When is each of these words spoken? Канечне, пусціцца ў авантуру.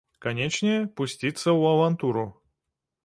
Канечне, 0.25 0.71
пусціцца 1.01 1.35
ў 1.35 1.61
авантуру. 1.77 2.25